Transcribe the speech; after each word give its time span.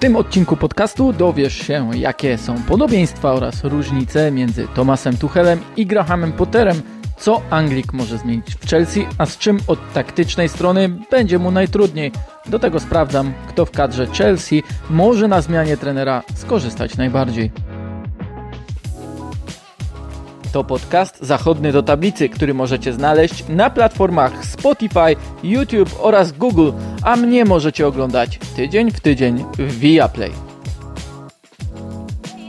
tym 0.00 0.16
odcinku 0.16 0.56
podcastu 0.56 1.12
dowiesz 1.12 1.54
się, 1.54 1.90
jakie 1.94 2.38
są 2.38 2.62
podobieństwa 2.62 3.32
oraz 3.32 3.64
różnice 3.64 4.30
między 4.30 4.68
Thomasem 4.74 5.16
Tuchelem 5.16 5.60
i 5.76 5.86
Grahamem 5.86 6.32
Potterem, 6.32 6.82
co 7.18 7.42
Anglik 7.50 7.92
może 7.92 8.18
zmienić 8.18 8.54
w 8.54 8.70
Chelsea, 8.70 9.06
a 9.18 9.26
z 9.26 9.38
czym 9.38 9.58
od 9.66 9.92
taktycznej 9.92 10.48
strony 10.48 10.88
będzie 11.10 11.38
mu 11.38 11.50
najtrudniej. 11.50 12.12
Do 12.46 12.58
tego 12.58 12.80
sprawdzam, 12.80 13.32
kto 13.48 13.66
w 13.66 13.70
kadrze 13.70 14.06
Chelsea 14.06 14.62
może 14.90 15.28
na 15.28 15.40
zmianie 15.40 15.76
trenera 15.76 16.22
skorzystać 16.34 16.96
najbardziej. 16.96 17.50
To 20.52 20.64
podcast 20.64 21.18
zachodny 21.20 21.72
do 21.72 21.82
tablicy, 21.82 22.28
który 22.28 22.54
możecie 22.54 22.92
znaleźć 22.92 23.44
na 23.48 23.70
platformach 23.70 24.44
Spotify, 24.44 25.16
YouTube 25.42 25.96
oraz 26.00 26.32
Google, 26.32 26.70
a 27.02 27.16
mnie 27.16 27.44
możecie 27.44 27.86
oglądać 27.86 28.38
tydzień 28.56 28.90
w 28.90 29.00
tydzień 29.00 29.44
w 29.58 29.78
Viaplay. 29.78 30.32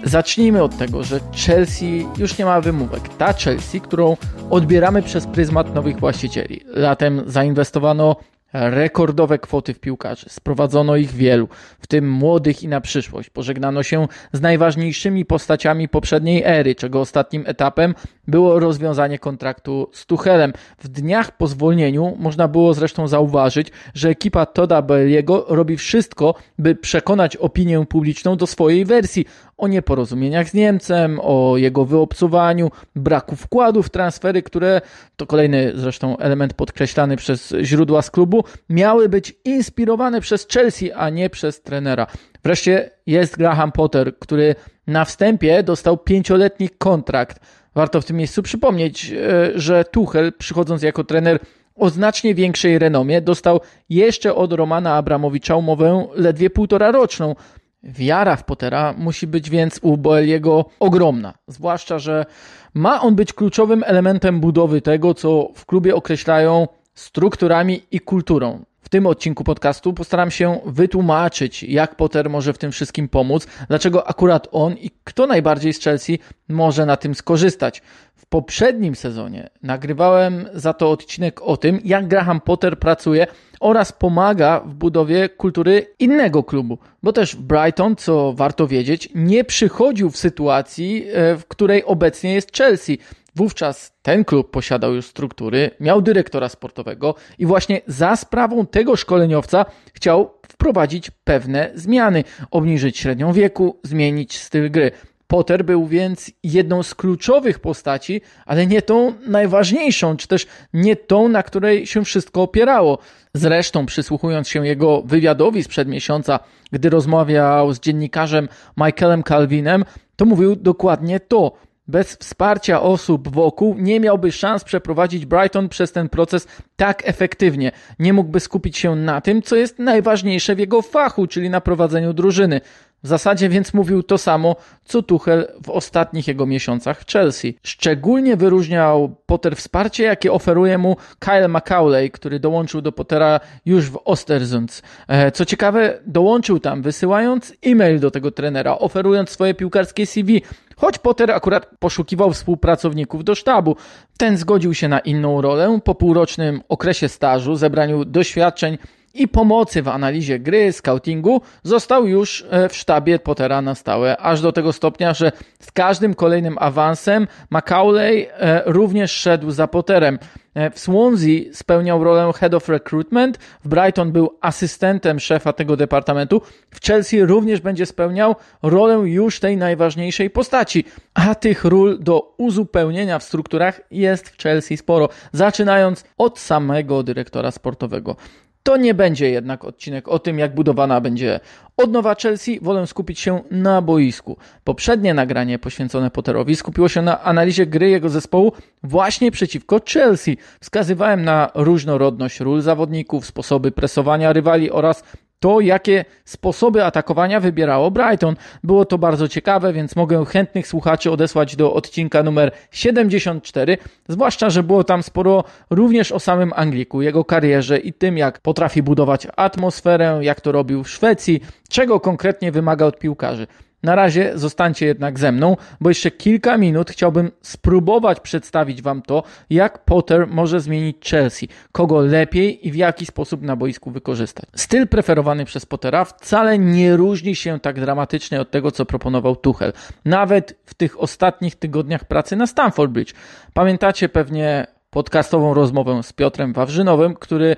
Zacznijmy 0.03 0.63
od 0.63 0.77
tego, 0.77 1.03
że 1.03 1.19
Chelsea 1.45 2.07
już 2.17 2.37
nie 2.37 2.45
ma 2.45 2.61
wymówek. 2.61 3.09
Ta 3.17 3.33
Chelsea, 3.33 3.81
którą 3.81 4.17
odbieramy 4.49 5.01
przez 5.01 5.27
pryzmat 5.27 5.75
nowych 5.75 5.99
właścicieli. 5.99 6.61
Latem 6.65 7.23
zainwestowano 7.27 8.15
rekordowe 8.53 9.39
kwoty 9.39 9.73
w 9.73 9.79
piłkarzy. 9.79 10.25
Sprowadzono 10.29 10.95
ich 10.95 11.11
wielu, 11.11 11.47
w 11.79 11.87
tym 11.87 12.11
młodych 12.11 12.63
i 12.63 12.67
na 12.67 12.81
przyszłość. 12.81 13.29
Pożegnano 13.29 13.83
się 13.83 14.07
z 14.33 14.41
najważniejszymi 14.41 15.25
postaciami 15.25 15.89
poprzedniej 15.89 16.43
ery, 16.45 16.75
czego 16.75 17.01
ostatnim 17.01 17.43
etapem 17.47 17.95
było 18.27 18.59
rozwiązanie 18.59 19.19
kontraktu 19.19 19.89
z 19.93 20.05
Tuchelem. 20.05 20.53
W 20.79 20.87
dniach 20.87 21.37
po 21.37 21.47
zwolnieniu 21.47 22.17
można 22.19 22.47
było 22.47 22.73
zresztą 22.73 23.07
zauważyć, 23.07 23.71
że 23.93 24.09
ekipa 24.09 24.45
Toda 24.45 24.81
Belliego 24.81 25.45
robi 25.49 25.77
wszystko, 25.77 26.35
by 26.59 26.75
przekonać 26.75 27.35
opinię 27.35 27.85
publiczną 27.85 28.35
do 28.35 28.47
swojej 28.47 28.85
wersji 28.85 29.25
o 29.61 29.67
nieporozumieniach 29.67 30.49
z 30.49 30.53
Niemcem, 30.53 31.19
o 31.23 31.57
jego 31.57 31.85
wyobcowaniu, 31.85 32.71
braku 32.95 33.35
wkładu 33.35 33.83
w 33.83 33.89
transfery, 33.89 34.43
które 34.43 34.81
to 35.15 35.25
kolejny 35.25 35.71
zresztą 35.75 36.17
element 36.17 36.53
podkreślany 36.53 37.17
przez 37.17 37.53
źródła 37.61 38.01
z 38.01 38.11
klubu, 38.11 38.43
miały 38.69 39.09
być 39.09 39.33
inspirowane 39.45 40.21
przez 40.21 40.47
Chelsea, 40.47 40.91
a 40.91 41.09
nie 41.09 41.29
przez 41.29 41.61
trenera. 41.61 42.07
Wreszcie 42.43 42.91
jest 43.05 43.37
Graham 43.37 43.71
Potter, 43.71 44.19
który 44.19 44.55
na 44.87 45.05
wstępie 45.05 45.63
dostał 45.63 45.97
pięcioletni 45.97 46.69
kontrakt. 46.69 47.39
Warto 47.75 48.01
w 48.01 48.05
tym 48.05 48.17
miejscu 48.17 48.43
przypomnieć, 48.43 49.11
e, 49.11 49.51
że 49.55 49.85
Tuchel, 49.85 50.33
przychodząc 50.33 50.83
jako 50.83 51.03
trener 51.03 51.39
o 51.75 51.89
znacznie 51.89 52.35
większej 52.35 52.79
renomie, 52.79 53.21
dostał 53.21 53.59
jeszcze 53.89 54.35
od 54.35 54.53
Romana 54.53 54.95
Abramowicza 54.95 55.55
umowę 55.55 56.07
ledwie 56.15 56.49
półtora 56.49 56.91
roczną. 56.91 57.35
Wiara 57.83 58.35
w 58.35 58.43
Pottera 58.43 58.93
musi 58.97 59.27
być 59.27 59.49
więc 59.49 59.79
u 59.81 59.97
Boeliego 59.97 60.65
ogromna, 60.79 61.33
zwłaszcza, 61.47 61.99
że 61.99 62.25
ma 62.73 63.01
on 63.01 63.15
być 63.15 63.33
kluczowym 63.33 63.83
elementem 63.85 64.39
budowy 64.39 64.81
tego, 64.81 65.13
co 65.13 65.49
w 65.55 65.65
klubie 65.65 65.95
określają 65.95 66.67
strukturami 66.93 67.81
i 67.91 67.99
kulturą. 67.99 68.65
Tym 68.91 69.07
odcinku 69.07 69.43
podcastu 69.43 69.93
postaram 69.93 70.31
się 70.31 70.59
wytłumaczyć, 70.65 71.63
jak 71.63 71.95
Potter 71.95 72.29
może 72.29 72.53
w 72.53 72.57
tym 72.57 72.71
wszystkim 72.71 73.07
pomóc, 73.09 73.47
dlaczego 73.67 74.07
akurat 74.07 74.47
on 74.51 74.73
i 74.73 74.91
kto 75.03 75.27
najbardziej 75.27 75.73
z 75.73 75.79
Chelsea 75.79 76.19
może 76.49 76.85
na 76.85 76.97
tym 76.97 77.15
skorzystać. 77.15 77.81
W 78.15 78.25
poprzednim 78.25 78.95
sezonie 78.95 79.49
nagrywałem 79.63 80.45
za 80.53 80.73
to 80.73 80.91
odcinek 80.91 81.41
o 81.41 81.57
tym, 81.57 81.79
jak 81.83 82.07
Graham 82.07 82.41
Potter 82.41 82.79
pracuje 82.79 83.27
oraz 83.59 83.91
pomaga 83.91 84.59
w 84.59 84.73
budowie 84.73 85.29
kultury 85.29 85.85
innego 85.99 86.43
klubu, 86.43 86.77
bo 87.03 87.13
też 87.13 87.35
Brighton, 87.35 87.95
co 87.95 88.33
warto 88.33 88.67
wiedzieć, 88.67 89.09
nie 89.15 89.43
przychodził 89.43 90.09
w 90.09 90.17
sytuacji, 90.17 91.05
e, 91.13 91.35
w 91.35 91.45
której 91.47 91.85
obecnie 91.85 92.33
jest 92.33 92.57
Chelsea. 92.57 92.97
Wówczas 93.35 93.93
ten 94.01 94.25
klub 94.25 94.51
posiadał 94.51 94.93
już 94.93 95.05
struktury, 95.05 95.71
miał 95.79 96.01
dyrektora 96.01 96.49
sportowego 96.49 97.15
i 97.39 97.45
właśnie 97.45 97.81
za 97.87 98.15
sprawą 98.15 98.65
tego 98.65 98.95
szkoleniowca 98.95 99.65
chciał 99.93 100.33
wprowadzić 100.47 101.11
pewne 101.23 101.71
zmiany, 101.75 102.23
obniżyć 102.51 102.97
średnią 102.97 103.33
wieku, 103.33 103.79
zmienić 103.83 104.39
styl 104.39 104.71
gry. 104.71 104.91
Potter 105.27 105.65
był 105.65 105.87
więc 105.87 106.31
jedną 106.43 106.83
z 106.83 106.95
kluczowych 106.95 107.59
postaci, 107.59 108.21
ale 108.45 108.67
nie 108.67 108.81
tą 108.81 109.13
najważniejszą, 109.27 110.17
czy 110.17 110.27
też 110.27 110.47
nie 110.73 110.95
tą, 110.95 111.27
na 111.27 111.43
której 111.43 111.87
się 111.87 112.05
wszystko 112.05 112.41
opierało. 112.41 112.97
Zresztą, 113.33 113.85
przysłuchując 113.85 114.49
się 114.49 114.67
jego 114.67 115.01
wywiadowi 115.01 115.63
sprzed 115.63 115.87
miesiąca, 115.87 116.39
gdy 116.71 116.89
rozmawiał 116.89 117.73
z 117.73 117.79
dziennikarzem 117.79 118.47
Michaelem 118.77 119.23
Calvinem, 119.23 119.85
to 120.15 120.25
mówił 120.25 120.55
dokładnie 120.55 121.19
to. 121.19 121.51
Bez 121.87 122.15
wsparcia 122.15 122.81
osób 122.81 123.29
wokół 123.29 123.75
nie 123.77 123.99
miałby 123.99 124.31
szans 124.31 124.63
przeprowadzić 124.63 125.25
Brighton 125.25 125.69
przez 125.69 125.91
ten 125.91 126.09
proces 126.09 126.47
tak 126.75 127.09
efektywnie. 127.09 127.71
Nie 127.99 128.13
mógłby 128.13 128.39
skupić 128.39 128.77
się 128.77 128.95
na 128.95 129.21
tym, 129.21 129.41
co 129.41 129.55
jest 129.55 129.79
najważniejsze 129.79 130.55
w 130.55 130.59
jego 130.59 130.81
fachu, 130.81 131.27
czyli 131.27 131.49
na 131.49 131.61
prowadzeniu 131.61 132.13
drużyny. 132.13 132.61
W 133.03 133.07
zasadzie 133.07 133.49
więc 133.49 133.73
mówił 133.73 134.03
to 134.03 134.17
samo, 134.17 134.55
co 134.85 135.03
Tuchel 135.03 135.47
w 135.63 135.69
ostatnich 135.69 136.27
jego 136.27 136.45
miesiącach 136.45 137.01
w 137.01 137.11
Chelsea. 137.11 137.57
Szczególnie 137.63 138.37
wyróżniał 138.37 139.15
Potter 139.25 139.55
wsparcie, 139.55 140.03
jakie 140.03 140.31
oferuje 140.31 140.77
mu 140.77 140.97
Kyle 141.19 141.47
McCauley, 141.47 142.11
który 142.11 142.39
dołączył 142.39 142.81
do 142.81 142.91
Pottera 142.91 143.39
już 143.65 143.89
w 143.89 143.99
Ostersund. 144.05 144.81
E, 145.07 145.31
co 145.31 145.45
ciekawe, 145.45 145.99
dołączył 146.05 146.59
tam 146.59 146.81
wysyłając 146.81 147.53
e-mail 147.65 147.99
do 147.99 148.11
tego 148.11 148.31
trenera, 148.31 148.77
oferując 148.77 149.29
swoje 149.29 149.53
piłkarskie 149.53 150.05
CV, 150.05 150.41
choć 150.75 150.97
Potter 150.97 151.31
akurat 151.31 151.67
poszukiwał 151.79 152.33
współpracowników 152.33 153.23
do 153.23 153.35
sztabu. 153.35 153.75
Ten 154.17 154.37
zgodził 154.37 154.73
się 154.73 154.87
na 154.87 154.99
inną 154.99 155.41
rolę 155.41 155.79
po 155.83 155.95
półrocznym 155.95 156.61
okresie 156.69 157.09
stażu, 157.09 157.55
zebraniu 157.55 158.05
doświadczeń 158.05 158.77
i 159.13 159.27
pomocy 159.27 159.81
w 159.81 159.87
analizie 159.87 160.39
gry, 160.39 160.71
scoutingu 160.71 161.41
został 161.63 162.07
już 162.07 162.45
e, 162.49 162.69
w 162.69 162.75
sztabie 162.75 163.19
Pottera 163.19 163.61
na 163.61 163.75
stałe, 163.75 164.17
aż 164.17 164.41
do 164.41 164.51
tego 164.51 164.73
stopnia, 164.73 165.13
że 165.13 165.31
z 165.59 165.71
każdym 165.71 166.13
kolejnym 166.13 166.57
awansem 166.59 167.27
Macaulay 167.49 168.27
e, 168.31 168.63
również 168.65 169.11
szedł 169.11 169.51
za 169.51 169.67
Potterem. 169.67 170.19
E, 170.53 170.71
w 170.71 170.79
Swansea 170.79 171.53
spełniał 171.53 172.03
rolę 172.03 172.33
Head 172.33 172.53
of 172.53 172.69
Recruitment, 172.69 173.37
w 173.63 173.67
Brighton 173.67 174.11
był 174.11 174.37
asystentem 174.41 175.19
szefa 175.19 175.53
tego 175.53 175.77
departamentu, 175.77 176.41
w 176.71 176.85
Chelsea 176.85 177.25
również 177.25 177.61
będzie 177.61 177.85
spełniał 177.85 178.35
rolę 178.63 178.93
już 178.93 179.39
tej 179.39 179.57
najważniejszej 179.57 180.29
postaci. 180.29 180.85
A 181.13 181.35
tych 181.35 181.65
ról 181.65 181.99
do 181.99 182.33
uzupełnienia 182.37 183.19
w 183.19 183.23
strukturach 183.23 183.81
jest 183.91 184.29
w 184.29 184.43
Chelsea 184.43 184.77
sporo, 184.77 185.09
zaczynając 185.31 186.03
od 186.17 186.39
samego 186.39 187.03
dyrektora 187.03 187.51
sportowego. 187.51 188.15
To 188.63 188.77
nie 188.77 188.93
będzie 188.93 189.29
jednak 189.29 189.65
odcinek 189.65 190.07
o 190.07 190.19
tym, 190.19 190.39
jak 190.39 190.55
budowana 190.55 191.01
będzie 191.01 191.39
odnowa 191.77 192.15
Chelsea. 192.15 192.59
Wolę 192.61 192.87
skupić 192.87 193.19
się 193.19 193.41
na 193.51 193.81
boisku. 193.81 194.37
Poprzednie 194.63 195.13
nagranie 195.13 195.59
poświęcone 195.59 196.11
Potterowi 196.11 196.55
skupiło 196.55 196.89
się 196.89 197.01
na 197.01 197.23
analizie 197.23 197.65
gry 197.65 197.89
jego 197.89 198.09
zespołu 198.09 198.53
właśnie 198.83 199.31
przeciwko 199.31 199.79
Chelsea. 199.93 200.37
Wskazywałem 200.59 201.23
na 201.23 201.51
różnorodność 201.55 202.39
ról 202.39 202.61
zawodników, 202.61 203.25
sposoby 203.25 203.71
presowania 203.71 204.33
rywali 204.33 204.71
oraz 204.71 205.03
to, 205.41 205.59
jakie 205.59 206.05
sposoby 206.25 206.85
atakowania 206.85 207.39
wybierało 207.39 207.91
Brighton. 207.91 208.35
Było 208.63 208.85
to 208.85 208.97
bardzo 208.97 209.27
ciekawe, 209.27 209.73
więc 209.73 209.95
mogę 209.95 210.25
chętnych 210.25 210.67
słuchaczy 210.67 211.11
odesłać 211.11 211.55
do 211.55 211.73
odcinka 211.73 212.23
numer 212.23 212.51
74, 212.71 213.77
zwłaszcza, 214.07 214.49
że 214.49 214.63
było 214.63 214.83
tam 214.83 215.03
sporo 215.03 215.43
również 215.69 216.11
o 216.11 216.19
samym 216.19 216.53
Angliku, 216.55 217.01
jego 217.01 217.25
karierze 217.25 217.77
i 217.77 217.93
tym, 217.93 218.17
jak 218.17 218.39
potrafi 218.39 218.83
budować 218.83 219.27
atmosferę, 219.35 220.19
jak 220.21 220.41
to 220.41 220.51
robił 220.51 220.83
w 220.83 220.89
Szwecji, 220.89 221.41
czego 221.69 221.99
konkretnie 221.99 222.51
wymaga 222.51 222.85
od 222.85 222.99
piłkarzy. 222.99 223.47
Na 223.83 223.95
razie 223.95 224.31
zostańcie 224.35 224.85
jednak 224.85 225.19
ze 225.19 225.31
mną, 225.31 225.57
bo 225.81 225.89
jeszcze 225.89 226.11
kilka 226.11 226.57
minut 226.57 226.91
chciałbym 226.91 227.31
spróbować 227.41 228.19
przedstawić 228.19 228.81
Wam 228.81 229.01
to, 229.01 229.23
jak 229.49 229.85
Potter 229.85 230.27
może 230.27 230.59
zmienić 230.59 231.09
Chelsea, 231.09 231.47
kogo 231.71 232.01
lepiej 232.01 232.67
i 232.67 232.71
w 232.71 232.75
jaki 232.75 233.05
sposób 233.05 233.41
na 233.41 233.55
boisku 233.55 233.91
wykorzystać. 233.91 234.45
Styl 234.55 234.87
preferowany 234.87 235.45
przez 235.45 235.65
Pottera 235.65 236.05
wcale 236.05 236.59
nie 236.59 236.97
różni 236.97 237.35
się 237.35 237.59
tak 237.59 237.79
dramatycznie 237.79 238.41
od 238.41 238.51
tego, 238.51 238.71
co 238.71 238.85
proponował 238.85 239.35
Tuchel. 239.35 239.73
Nawet 240.05 240.59
w 240.65 240.73
tych 240.73 240.99
ostatnich 240.99 241.55
tygodniach 241.55 242.05
pracy 242.05 242.35
na 242.35 242.47
Stamford 242.47 242.91
Bridge. 242.91 243.13
Pamiętacie 243.53 244.09
pewnie 244.09 244.67
podcastową 244.89 245.53
rozmowę 245.53 246.03
z 246.03 246.13
Piotrem 246.13 246.53
Wawrzynowym, 246.53 247.15
który 247.15 247.55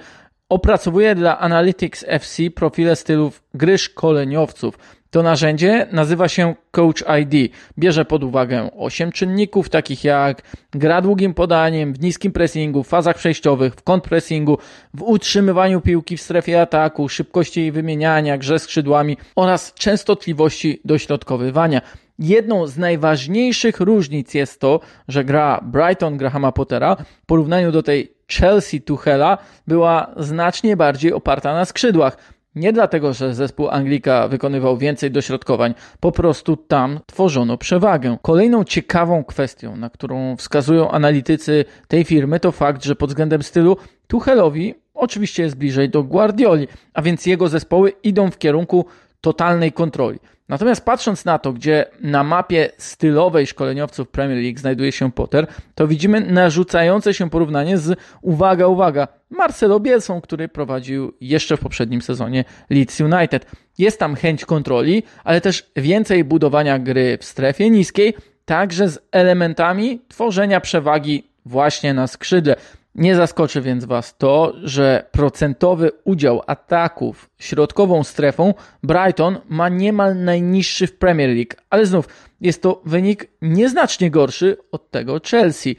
opracowuje 0.53 1.15
dla 1.15 1.39
Analytics 1.39 2.05
FC 2.07 2.51
profile 2.55 2.95
stylów 2.95 3.43
gry 3.53 3.77
szkoleniowców. 3.77 4.77
To 5.09 5.23
narzędzie 5.23 5.87
nazywa 5.91 6.27
się 6.27 6.55
Coach 6.71 7.03
ID. 7.21 7.53
Bierze 7.79 8.05
pod 8.05 8.23
uwagę 8.23 8.69
8 8.77 9.11
czynników, 9.11 9.69
takich 9.69 10.03
jak 10.03 10.41
gra 10.71 11.01
długim 11.01 11.33
podaniem, 11.33 11.93
w 11.93 11.99
niskim 11.99 12.31
pressingu, 12.31 12.83
w 12.83 12.87
fazach 12.87 13.17
przejściowych, 13.17 13.73
w 13.73 13.83
kontrpressingu, 13.83 14.57
w 14.93 15.03
utrzymywaniu 15.03 15.81
piłki 15.81 16.17
w 16.17 16.21
strefie 16.21 16.61
ataku, 16.61 17.09
szybkości 17.09 17.59
jej 17.59 17.71
wymieniania, 17.71 18.37
grze 18.37 18.59
skrzydłami 18.59 19.17
oraz 19.35 19.73
częstotliwości 19.73 20.81
dośrodkowywania. 20.85 21.81
Jedną 22.23 22.67
z 22.67 22.77
najważniejszych 22.77 23.79
różnic 23.79 24.33
jest 24.33 24.59
to, 24.59 24.79
że 25.07 25.23
gra 25.23 25.61
Brighton 25.63 26.17
Grahama 26.17 26.51
Pottera 26.51 26.95
w 26.95 27.25
porównaniu 27.25 27.71
do 27.71 27.83
tej 27.83 28.13
Chelsea 28.27 28.81
Tuchela 28.81 29.37
była 29.67 30.13
znacznie 30.17 30.77
bardziej 30.77 31.13
oparta 31.13 31.53
na 31.53 31.65
skrzydłach. 31.65 32.17
Nie 32.55 32.73
dlatego, 32.73 33.13
że 33.13 33.35
zespół 33.35 33.69
Anglika 33.69 34.27
wykonywał 34.27 34.77
więcej 34.77 35.11
dośrodkowań, 35.11 35.73
po 35.99 36.11
prostu 36.11 36.57
tam 36.57 36.99
tworzono 37.05 37.57
przewagę. 37.57 38.17
Kolejną 38.21 38.63
ciekawą 38.63 39.23
kwestią, 39.23 39.75
na 39.75 39.89
którą 39.89 40.35
wskazują 40.35 40.91
analitycy 40.91 41.65
tej 41.87 42.03
firmy, 42.03 42.39
to 42.39 42.51
fakt, 42.51 42.83
że 42.83 42.95
pod 42.95 43.09
względem 43.09 43.43
stylu 43.43 43.77
Tuchelowi 44.07 44.75
oczywiście 44.93 45.43
jest 45.43 45.55
bliżej 45.55 45.89
do 45.89 46.03
Guardioli, 46.03 46.67
a 46.93 47.01
więc 47.01 47.25
jego 47.25 47.47
zespoły 47.47 47.93
idą 48.03 48.31
w 48.31 48.37
kierunku 48.37 48.85
totalnej 49.23 49.71
kontroli. 49.71 50.19
Natomiast 50.49 50.85
patrząc 50.85 51.25
na 51.25 51.39
to, 51.39 51.53
gdzie 51.53 51.85
na 52.01 52.23
mapie 52.23 52.69
stylowej 52.77 53.47
szkoleniowców 53.47 54.09
Premier 54.09 54.37
League 54.43 54.59
znajduje 54.59 54.91
się 54.91 55.11
Potter, 55.11 55.47
to 55.75 55.87
widzimy 55.87 56.21
narzucające 56.21 57.13
się 57.13 57.29
porównanie 57.29 57.77
z, 57.77 57.99
uwaga, 58.21 58.67
uwaga, 58.67 59.07
Marcelo 59.29 59.79
Bielsą, 59.79 60.21
który 60.21 60.47
prowadził 60.47 61.13
jeszcze 61.21 61.57
w 61.57 61.59
poprzednim 61.59 62.01
sezonie 62.01 62.45
Leeds 62.69 62.99
United. 62.99 63.45
Jest 63.77 63.99
tam 63.99 64.15
chęć 64.15 64.45
kontroli, 64.45 65.03
ale 65.23 65.41
też 65.41 65.71
więcej 65.75 66.23
budowania 66.23 66.79
gry 66.79 67.17
w 67.21 67.25
strefie 67.25 67.69
niskiej, 67.69 68.13
także 68.45 68.89
z 68.89 68.99
elementami 69.11 70.01
tworzenia 70.07 70.59
przewagi 70.61 71.27
właśnie 71.45 71.93
na 71.93 72.07
skrzydle. 72.07 72.55
Nie 72.95 73.15
zaskoczy 73.15 73.61
więc 73.61 73.85
Was 73.85 74.17
to, 74.17 74.53
że 74.63 75.05
procentowy 75.11 75.91
udział 76.03 76.41
ataków 76.47 77.29
środkową 77.39 78.03
strefą 78.03 78.53
Brighton 78.83 79.37
ma 79.49 79.69
niemal 79.69 80.15
najniższy 80.23 80.87
w 80.87 80.97
Premier 80.97 81.29
League, 81.29 81.55
ale 81.69 81.85
znów 81.85 82.07
jest 82.41 82.61
to 82.61 82.81
wynik 82.85 83.27
nieznacznie 83.41 84.11
gorszy 84.11 84.57
od 84.71 84.91
tego 84.91 85.19
Chelsea. 85.31 85.75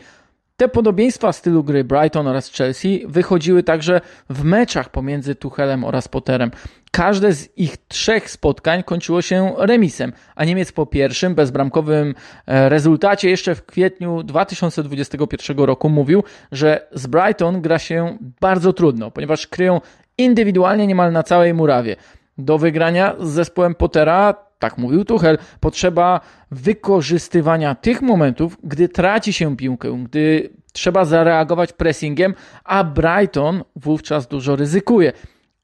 Te 0.57 0.69
podobieństwa 0.69 1.33
stylu 1.33 1.65
gry 1.65 1.85
Brighton 1.85 2.27
oraz 2.27 2.53
Chelsea 2.53 3.03
wychodziły 3.07 3.63
także 3.63 4.01
w 4.31 4.45
meczach 4.45 4.89
pomiędzy 4.89 5.35
Tuchelem 5.35 5.85
oraz 5.85 6.09
Potterem. 6.09 6.51
Każde 6.91 7.33
z 7.33 7.59
ich 7.59 7.77
trzech 7.77 8.31
spotkań 8.31 8.83
kończyło 8.83 9.23
się 9.23 9.53
remisem, 9.59 10.13
a 10.35 10.45
Niemiec 10.45 10.73
po 10.73 10.87
pierwszym 10.87 11.35
bezbramkowym 11.35 12.15
e, 12.47 12.69
rezultacie 12.69 13.31
jeszcze 13.31 13.55
w 13.55 13.67
kwietniu 13.67 14.23
2021 14.23 15.59
roku 15.59 15.89
mówił, 15.89 16.25
że 16.53 16.87
z 16.93 17.07
Brighton 17.07 17.61
gra 17.61 17.79
się 17.79 18.19
bardzo 18.41 18.73
trudno, 18.73 19.11
ponieważ 19.11 19.47
kryją 19.47 19.81
indywidualnie 20.19 20.87
niemal 20.87 21.13
na 21.13 21.23
całej 21.23 21.55
murawie. 21.55 21.97
Do 22.39 22.59
wygrania 22.59 23.15
z 23.21 23.29
zespołem 23.29 23.75
Pottera 23.75 24.44
tak 24.59 24.79
mówił 24.79 25.05
Tuchel, 25.05 25.39
potrzeba 25.61 26.21
wykorzystywania 26.51 27.75
tych 27.75 28.03
momentów, 28.03 28.57
gdy 28.65 28.89
traci 28.89 29.33
się 29.33 29.57
piłkę, 29.57 30.05
gdy 30.05 30.51
trzeba 30.73 31.05
zareagować 31.05 31.73
pressingiem, 31.73 32.35
a 32.65 32.85
Brighton 32.85 33.65
wówczas 33.77 34.27
dużo 34.27 34.57
ryzykuje. 34.57 35.13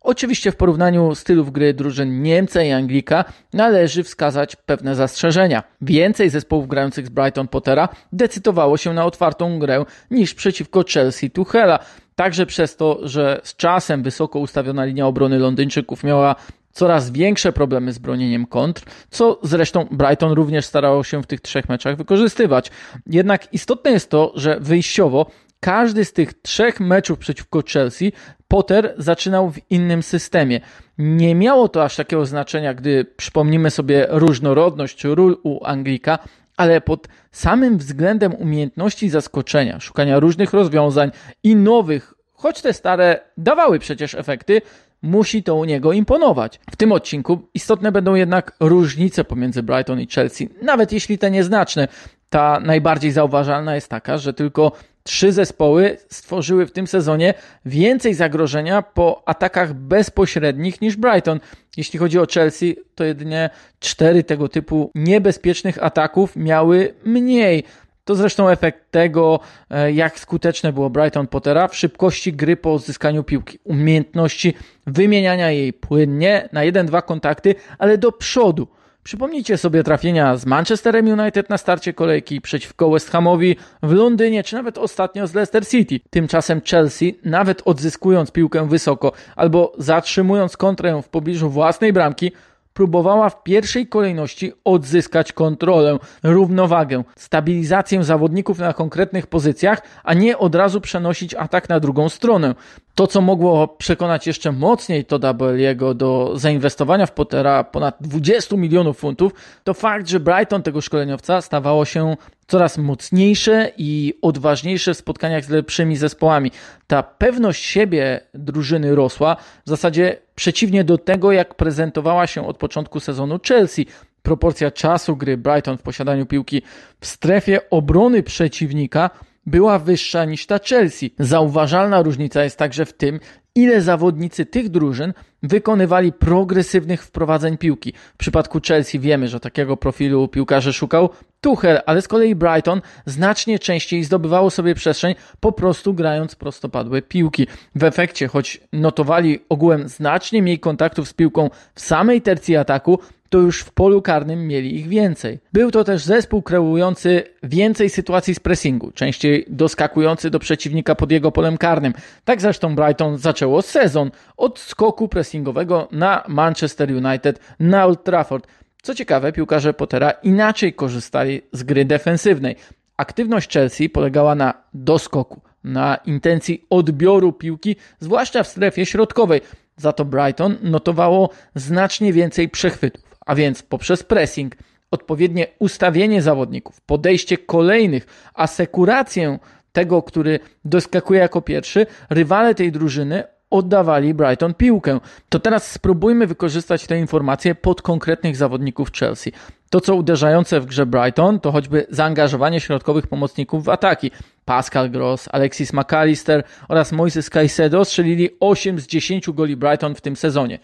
Oczywiście 0.01 0.53
w 0.53 0.57
porównaniu 0.57 1.15
stylów 1.15 1.53
gry 1.53 1.75
drużyn 1.75 2.23
Niemca 2.23 2.63
i 2.63 2.71
Anglika 2.71 3.25
należy 3.53 4.05
wskazać 4.05 4.57
pewne 4.57 4.95
zastrzeżenia. 4.95 5.63
Więcej 5.81 6.31
zespołów 6.31 6.69
grających 6.69 7.07
z 7.07 7.11
Brighton 7.11 7.49
Pottera 7.49 7.89
decydowało 8.13 8.77
się 8.77 8.93
na 8.93 9.05
otwartą 9.05 9.59
grę 9.59 9.85
niż 10.11 10.35
przeciwko 10.35 10.85
Chelsea 10.93 11.31
Tuchela. 11.31 11.79
Także 12.15 12.47
przez 12.47 12.77
to, 12.77 13.01
że 13.03 13.41
z 13.45 13.57
czasem 13.57 14.03
wysoko 14.03 14.39
ustawiona 14.39 14.85
linia 14.85 15.07
obrony 15.07 15.39
Londyńczyków 15.39 16.05
miała 16.05 16.35
coraz 16.73 17.11
większe 17.11 17.53
problemy 17.53 17.93
z 17.93 17.99
bronieniem 17.99 18.47
kontr, 18.47 18.83
co 19.11 19.39
zresztą 19.43 19.87
Brighton 19.91 20.33
również 20.33 20.65
starało 20.65 21.05
się 21.05 21.23
w 21.23 21.27
tych 21.27 21.41
trzech 21.41 21.69
meczach 21.69 21.97
wykorzystywać. 21.97 22.71
Jednak 23.07 23.55
istotne 23.55 23.91
jest 23.91 24.11
to, 24.11 24.33
że 24.35 24.61
wyjściowo 24.61 25.27
każdy 25.61 26.05
z 26.05 26.13
tych 26.13 26.43
trzech 26.43 26.81
meczów 26.81 27.19
przeciwko 27.19 27.63
Chelsea 27.73 28.13
Potter 28.49 28.95
zaczynał 28.99 29.51
w 29.51 29.71
innym 29.71 30.03
systemie. 30.03 30.61
Nie 30.99 31.35
miało 31.35 31.69
to 31.69 31.85
aż 31.85 31.97
takiego 31.97 32.27
znaczenia, 32.27 32.75
gdy 32.75 33.05
przypomnimy 33.05 33.71
sobie 33.71 34.07
różnorodność 34.11 35.05
ról 35.05 35.37
u 35.43 35.65
Anglika, 35.65 36.19
ale 36.57 36.81
pod 36.81 37.09
samym 37.33 37.79
względem 37.79 38.35
umiejętności 38.35 39.09
zaskoczenia, 39.09 39.81
szukania 39.81 40.21
różnych 40.21 40.53
rozwiązań 40.53 41.11
i 41.43 41.57
nowych, 41.57 42.15
choć 42.33 42.63
te 42.63 42.73
stare 42.73 43.21
dawały 43.37 43.79
przecież 43.79 44.15
efekty, 44.15 44.63
musi 45.03 45.43
to 45.43 45.57
u 45.57 45.65
niego 45.65 45.93
imponować. 45.93 46.61
W 46.71 46.77
tym 46.77 46.93
odcinku 46.93 47.49
istotne 47.55 47.93
będą 47.93 48.15
jednak 48.15 48.57
różnice 48.61 49.25
pomiędzy 49.25 49.63
Brighton 49.63 50.01
i 50.01 50.07
Chelsea, 50.07 50.49
nawet 50.63 50.93
jeśli 50.93 51.19
te 51.19 51.31
nieznaczne. 51.31 51.89
Ta 52.31 52.61
najbardziej 52.61 53.11
zauważalna 53.11 53.75
jest 53.75 53.89
taka, 53.89 54.19
że 54.19 54.33
tylko 54.33 54.73
trzy 55.03 55.33
zespoły 55.33 55.97
stworzyły 56.09 56.67
w 56.67 56.73
tym 56.73 56.87
sezonie 56.87 57.35
więcej 57.65 58.15
zagrożenia 58.15 58.83
po 58.83 59.23
atakach 59.27 59.75
bezpośrednich 59.75 60.81
niż 60.81 60.97
Brighton. 60.97 61.41
Jeśli 61.77 61.99
chodzi 61.99 62.19
o 62.19 62.27
Chelsea, 62.35 62.77
to 62.95 63.05
jedynie 63.05 63.51
cztery 63.81 64.25
tego 64.25 64.49
typu 64.49 64.91
niebezpiecznych 64.95 65.83
ataków 65.83 66.37
miały 66.37 66.95
mniej. 67.05 67.65
To 68.05 68.15
zresztą 68.15 68.49
efekt 68.49 68.91
tego, 68.91 69.41
e, 69.71 69.93
jak 69.93 70.19
skuteczne 70.19 70.73
było 70.73 70.91
Brighton 70.91 71.27
Pottera 71.27 71.69
w 71.69 71.77
szybkości 71.77 72.33
gry 72.33 72.57
po 72.57 72.75
odzyskaniu 72.75 73.25
piłki, 73.25 73.59
umiejętności 73.65 74.55
wymieniania 74.87 75.51
jej 75.51 75.73
płynnie 75.73 76.49
na 76.53 76.65
jeden-dwa 76.65 77.03
kontakty, 77.03 77.55
ale 77.79 77.99
do 77.99 78.13
przodu. 78.13 78.69
Przypomnijcie 79.03 79.59
sobie 79.59 79.85
trafienia 79.85 80.37
z 80.37 80.47
Manchesterem 80.47 81.21
United 81.21 81.51
na 81.51 81.59
starcie 81.59 81.93
kolejki 81.93 82.41
przeciwko 82.41 82.91
West 82.91 83.11
Hamowi 83.11 83.57
w 83.83 83.93
Londynie, 83.93 84.45
czy 84.45 84.55
nawet 84.55 84.79
ostatnio 84.79 85.27
z 85.27 85.35
Leicester 85.35 85.67
City. 85.67 86.01
Tymczasem 86.11 86.61
Chelsea, 86.71 87.19
nawet 87.25 87.63
odzyskując 87.65 88.31
piłkę 88.31 88.69
wysoko 88.69 89.13
albo 89.37 89.73
zatrzymując 89.79 90.57
kontrę 90.57 91.03
w 91.03 91.09
pobliżu 91.09 91.51
własnej 91.51 91.93
bramki, 91.93 92.33
próbowała 92.81 93.31
w 93.31 93.43
pierwszej 93.43 93.87
kolejności 93.87 94.53
odzyskać 94.65 95.33
kontrolę, 95.33 95.99
równowagę, 96.23 97.05
stabilizację 97.17 98.05
zawodników 98.05 98.59
na 98.59 98.73
konkretnych 98.73 99.27
pozycjach, 99.27 99.83
a 100.05 100.15
nie 100.15 100.39
od 100.39 100.55
razu 100.55 100.81
przenosić 100.81 101.35
atak 101.35 101.69
na 101.69 101.81
drugą 101.81 102.09
stronę. 102.09 102.55
To, 103.01 103.07
co 103.07 103.21
mogło 103.21 103.69
przekonać 103.69 104.27
jeszcze 104.27 104.53
mocniej 104.53 105.05
Toda 105.05 105.35
Belliego 105.35 105.95
do 105.95 106.33
zainwestowania 106.35 107.07
w 107.07 107.13
Pottera 107.13 107.65
ponad 107.65 107.97
20 108.01 108.57
milionów 108.57 108.99
funtów, 108.99 109.33
to 109.65 109.75
fakt, 109.75 110.09
że 110.09 110.21
Brighton 110.21 110.63
tego 110.63 110.81
szkoleniowca 110.81 111.41
stawało 111.41 111.85
się 111.85 112.17
coraz 112.47 112.79
mocniejsze 112.79 113.73
i 113.77 114.15
odważniejsze 114.23 114.95
w 114.95 114.97
spotkaniach 114.97 115.45
z 115.45 115.49
lepszymi 115.49 115.97
zespołami. 115.97 116.51
Ta 116.87 117.03
pewność 117.03 117.65
siebie 117.65 118.21
drużyny 118.35 118.95
rosła 118.95 119.37
w 119.67 119.69
zasadzie 119.69 120.17
przeciwnie 120.35 120.85
do 120.85 120.99
tego, 120.99 121.33
jak 121.33 121.55
prezentowała 121.55 122.27
się 122.27 122.47
od 122.47 122.59
początku 122.59 123.01
sezonu 123.01 123.39
Chelsea. 123.49 123.87
Proporcja 124.23 124.71
czasu 124.71 125.17
gry 125.17 125.37
Brighton 125.37 125.79
w 125.79 125.83
posiadaniu 125.83 126.27
piłki 126.27 126.63
w 127.01 127.07
strefie 127.07 127.71
obrony 127.71 128.23
przeciwnika 128.23 129.11
była 129.51 129.79
wyższa 129.79 130.25
niż 130.25 130.47
ta 130.47 130.59
Chelsea. 130.59 131.15
Zauważalna 131.19 132.03
różnica 132.03 132.45
jest 132.45 132.59
także 132.59 132.87
w 132.87 132.93
tym, 132.93 133.21
ile 133.55 133.83
zawodnicy 133.83 134.47
tych 134.47 134.69
drużyn 134.69 135.13
wykonywali 135.43 136.13
progresywnych 136.13 137.05
wprowadzeń 137.05 137.59
piłki. 137.59 137.93
W 138.15 138.17
przypadku 138.17 138.61
Chelsea 138.69 138.99
wiemy, 138.99 139.29
że 139.29 139.41
takiego 139.41 139.77
profilu 139.77 140.29
piłkarzy 140.29 140.73
szukał 140.73 141.09
Tuchel, 141.41 141.81
ale 141.87 142.03
z 142.03 142.09
kolei 142.09 142.35
Brighton 142.35 142.81
znacznie 143.07 143.59
częściej 143.59 144.05
zdobywało 144.05 144.51
sobie 144.51 144.75
przestrzeń 144.75 145.15
po 145.41 145.53
prostu 145.53 145.95
grając 145.95 146.35
prostopadłe 146.35 147.03
piłki. 147.03 147.47
W 147.75 147.85
efekcie, 147.85 148.29
choć 148.29 148.61
notowali 148.73 149.39
ogółem 149.49 149.89
znacznie 149.89 150.43
mniej 150.43 150.59
kontaktów 150.59 151.09
z 151.09 151.13
piłką 151.13 151.51
w 151.75 151.81
samej 151.81 152.23
tercji 152.23 152.57
ataku, 152.57 152.99
to 153.31 153.39
już 153.39 153.61
w 153.61 153.73
polu 153.73 154.03
karnym 154.03 154.47
mieli 154.47 154.77
ich 154.77 154.89
więcej. 154.89 155.39
Był 155.53 155.71
to 155.71 155.85
też 155.85 156.05
zespół 156.05 156.43
kreujący 156.43 157.23
więcej 157.43 157.91
sytuacji 157.91 158.35
z 158.35 158.41
pressingu, 158.41 158.93
częściej 158.93 159.45
doskakujący 159.49 160.31
do 160.31 160.39
przeciwnika 160.39 160.95
pod 160.95 161.13
jego 161.13 161.33
polem 161.33 161.59
karnym. 161.59 161.93
Tak 162.25 162.41
zresztą 162.41 162.75
Brighton 162.75 163.19
zaczęło 163.19 163.63
sezon 163.63 164.11
od 164.37 164.59
skoku 164.59 165.09
pressingowego 165.09 165.89
na 165.93 166.25
Manchester 166.29 166.91
United 166.93 167.41
na 167.61 167.85
Old 167.85 168.05
Trafford. 168.05 168.47
Co 168.83 168.95
ciekawe, 168.95 169.33
piłkarze 169.33 169.75
Pottera 169.75 170.11
inaczej 170.11 170.73
korzystali 170.73 171.43
z 171.53 171.63
gry 171.63 171.85
defensywnej. 171.85 172.57
Aktywność 172.97 173.53
Chelsea 173.53 173.89
polegała 173.89 174.35
na 174.35 174.55
doskoku, 174.75 175.41
na 175.65 175.97
intencji 175.97 176.67
odbioru 176.71 177.33
piłki, 177.33 177.77
zwłaszcza 177.99 178.43
w 178.43 178.49
strefie 178.49 178.87
środkowej. 178.87 179.41
Za 179.81 179.93
to 179.93 180.05
Brighton 180.05 180.57
notowało 180.63 181.31
znacznie 181.55 182.13
więcej 182.13 182.49
przechwytów, 182.49 183.05
a 183.27 183.35
więc 183.35 183.63
poprzez 183.63 184.03
pressing, 184.03 184.57
odpowiednie 184.91 185.47
ustawienie 185.59 186.23
zawodników, 186.23 186.81
podejście 186.81 187.39
kolejnych, 187.39 188.31
asekurację 188.35 189.39
tego, 189.73 190.03
który 190.03 190.41
doskakuje 190.65 191.21
jako 191.21 191.43
pierwszy, 191.43 191.87
rywale 192.11 192.55
tej 192.55 192.73
drużyny 192.73 193.25
oddawali 193.51 194.15
Brighton 194.15 194.55
piłkę. 194.55 195.01
To 195.29 195.41
teraz 195.41 195.71
spróbujmy 195.73 196.27
wykorzystać 196.27 196.87
te 196.87 196.99
informacje 196.99 197.55
pod 197.55 197.83
konkretnych 197.83 198.37
zawodników 198.37 198.93
Chelsea. 198.93 199.33
To, 199.71 199.81
co 199.81 199.95
uderzające 199.95 200.61
w 200.61 200.67
grze 200.67 200.87
Brighton, 200.87 201.41
to 201.41 201.53
choćby 201.53 201.87
zaangażowanie 201.91 202.61
środkowych 202.61 203.07
pomocników 203.07 203.65
w 203.65 203.69
ataki. 203.69 204.11
Pascal 204.45 204.91
Gross, 204.91 205.29
Alexis 205.33 205.73
McAllister 205.73 206.45
oraz 206.69 206.93
Moises 206.93 207.31
Caicedo 207.31 207.85
strzelili 207.85 208.29
8 208.41 208.81
z 208.81 208.87
10 208.87 209.31
goli 209.31 209.57
Brighton 209.57 209.95
w 209.95 210.01
tym 210.01 210.17
sezonie. 210.17 210.59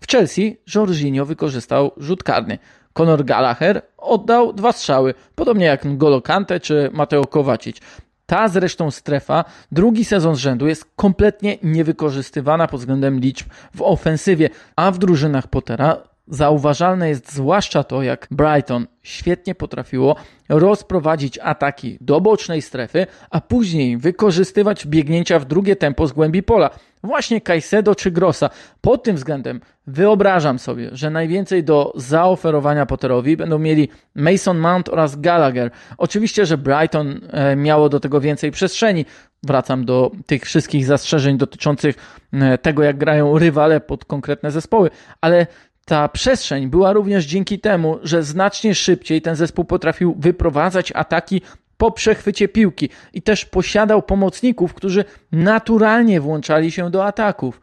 W 0.00 0.06
Chelsea 0.12 0.56
Jorginho 0.74 1.24
wykorzystał 1.24 1.90
rzut 1.96 2.22
karny. 2.22 2.58
Conor 2.92 3.24
Gallagher 3.24 3.82
oddał 3.98 4.52
dwa 4.52 4.72
strzały, 4.72 5.14
podobnie 5.34 5.66
jak 5.66 5.84
N'Golo 5.84 6.22
Kante 6.22 6.60
czy 6.60 6.90
Mateo 6.92 7.24
Kovacic. 7.24 7.80
Ta 8.26 8.48
zresztą 8.48 8.90
strefa 8.90 9.44
drugi 9.72 10.04
sezon 10.04 10.36
z 10.36 10.38
rzędu 10.38 10.66
jest 10.66 10.84
kompletnie 10.96 11.58
niewykorzystywana 11.62 12.68
pod 12.68 12.80
względem 12.80 13.20
liczb 13.20 13.46
w 13.74 13.82
ofensywie, 13.82 14.50
a 14.76 14.90
w 14.90 14.98
drużynach 14.98 15.46
Pottera 15.46 16.11
Zauważalne 16.26 17.08
jest 17.08 17.32
zwłaszcza 17.32 17.84
to, 17.84 18.02
jak 18.02 18.28
Brighton 18.30 18.86
świetnie 19.02 19.54
potrafiło 19.54 20.16
rozprowadzić 20.48 21.38
ataki 21.38 21.98
do 22.00 22.20
bocznej 22.20 22.62
strefy, 22.62 23.06
a 23.30 23.40
później 23.40 23.96
wykorzystywać 23.96 24.86
biegnięcia 24.86 25.38
w 25.38 25.44
drugie 25.44 25.76
tempo 25.76 26.06
z 26.06 26.12
głębi 26.12 26.42
pola. 26.42 26.70
Właśnie 27.04 27.40
Caicedo 27.40 27.94
czy 27.94 28.10
Grossa. 28.10 28.50
Pod 28.80 29.02
tym 29.02 29.16
względem 29.16 29.60
wyobrażam 29.86 30.58
sobie, 30.58 30.88
że 30.92 31.10
najwięcej 31.10 31.64
do 31.64 31.92
zaoferowania 31.96 32.86
Potterowi 32.86 33.36
będą 33.36 33.58
mieli 33.58 33.88
Mason 34.14 34.58
Mount 34.58 34.88
oraz 34.88 35.20
Gallagher. 35.20 35.70
Oczywiście, 35.98 36.46
że 36.46 36.58
Brighton 36.58 37.20
e, 37.30 37.56
miało 37.56 37.88
do 37.88 38.00
tego 38.00 38.20
więcej 38.20 38.50
przestrzeni. 38.50 39.04
Wracam 39.42 39.84
do 39.84 40.10
tych 40.26 40.44
wszystkich 40.44 40.86
zastrzeżeń 40.86 41.38
dotyczących 41.38 41.96
e, 42.32 42.58
tego, 42.58 42.82
jak 42.82 42.98
grają 42.98 43.38
rywale 43.38 43.80
pod 43.80 44.04
konkretne 44.04 44.50
zespoły, 44.50 44.90
ale 45.20 45.46
ta 45.84 46.08
przestrzeń 46.08 46.66
była 46.66 46.92
również 46.92 47.24
dzięki 47.24 47.58
temu, 47.58 47.98
że 48.02 48.22
znacznie 48.22 48.74
szybciej 48.74 49.22
ten 49.22 49.36
zespół 49.36 49.64
potrafił 49.64 50.14
wyprowadzać 50.18 50.92
ataki 50.94 51.42
po 51.76 51.90
przechwycie 51.90 52.48
piłki 52.48 52.88
i 53.12 53.22
też 53.22 53.44
posiadał 53.44 54.02
pomocników, 54.02 54.74
którzy 54.74 55.04
naturalnie 55.32 56.20
włączali 56.20 56.70
się 56.70 56.90
do 56.90 57.06
ataków. 57.06 57.60